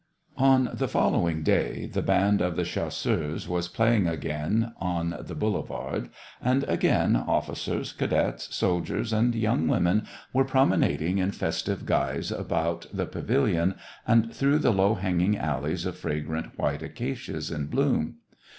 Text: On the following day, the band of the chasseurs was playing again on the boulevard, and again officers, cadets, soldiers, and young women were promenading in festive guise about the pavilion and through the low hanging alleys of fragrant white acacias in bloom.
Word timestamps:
On 0.39 0.71
the 0.73 0.87
following 0.87 1.43
day, 1.43 1.85
the 1.85 2.01
band 2.01 2.41
of 2.41 2.55
the 2.55 2.63
chasseurs 2.63 3.47
was 3.47 3.67
playing 3.67 4.07
again 4.07 4.73
on 4.79 5.15
the 5.19 5.35
boulevard, 5.35 6.09
and 6.41 6.63
again 6.63 7.15
officers, 7.15 7.93
cadets, 7.93 8.47
soldiers, 8.55 9.13
and 9.13 9.35
young 9.35 9.67
women 9.67 10.07
were 10.33 10.43
promenading 10.43 11.19
in 11.19 11.29
festive 11.31 11.85
guise 11.85 12.31
about 12.31 12.87
the 12.91 13.05
pavilion 13.05 13.75
and 14.07 14.33
through 14.33 14.57
the 14.57 14.73
low 14.73 14.95
hanging 14.95 15.37
alleys 15.37 15.85
of 15.85 15.95
fragrant 15.99 16.57
white 16.57 16.81
acacias 16.81 17.51
in 17.51 17.67
bloom. 17.67 18.15